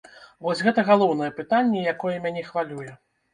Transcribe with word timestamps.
Вось 0.45 0.63
гэта 0.67 0.83
галоўнае 0.87 1.27
пытанне, 1.41 1.85
якое 1.93 2.15
мяне 2.25 2.43
хвалюе. 2.49 2.89